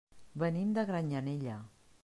Venim 0.43 0.71
de 0.79 0.85
Granyanella. 0.91 1.63